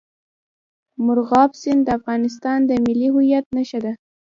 مورغاب 1.05 1.51
سیند 1.61 1.81
د 1.85 1.89
افغانستان 1.99 2.59
د 2.65 2.71
ملي 2.85 3.07
هویت 3.13 3.45
نښه 3.55 3.79
ده. 3.85 3.93